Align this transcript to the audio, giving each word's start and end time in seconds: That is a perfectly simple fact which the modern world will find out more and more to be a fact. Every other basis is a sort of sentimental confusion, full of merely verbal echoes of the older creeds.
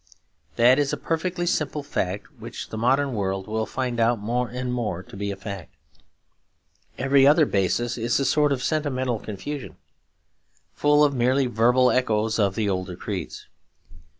That 0.55 0.79
is 0.79 0.91
a 0.91 0.97
perfectly 0.97 1.45
simple 1.45 1.83
fact 1.83 2.25
which 2.39 2.69
the 2.69 2.75
modern 2.79 3.13
world 3.13 3.47
will 3.47 3.67
find 3.67 3.99
out 3.99 4.17
more 4.17 4.49
and 4.49 4.73
more 4.73 5.03
to 5.03 5.15
be 5.15 5.29
a 5.29 5.35
fact. 5.35 5.75
Every 6.97 7.27
other 7.27 7.45
basis 7.45 7.99
is 7.99 8.19
a 8.19 8.25
sort 8.25 8.51
of 8.51 8.63
sentimental 8.63 9.19
confusion, 9.19 9.75
full 10.73 11.03
of 11.03 11.13
merely 11.13 11.45
verbal 11.45 11.91
echoes 11.91 12.39
of 12.39 12.55
the 12.55 12.67
older 12.67 12.95
creeds. 12.95 13.45